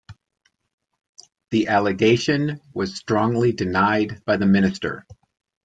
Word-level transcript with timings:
The 1.51 1.67
allegation 1.67 2.59
was 2.73 2.95
strongly 2.95 3.51
denied 3.51 4.25
by 4.25 4.37
the 4.37 4.47
minister. 4.47 5.05